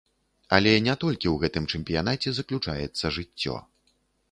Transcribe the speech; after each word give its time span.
Але 0.55 0.71
не 0.87 0.95
толькі 1.03 1.27
ў 1.33 1.35
гэтым 1.43 1.67
чэмпіянаце 1.75 2.29
заключаецца 2.39 3.15
жыццё. 3.21 3.55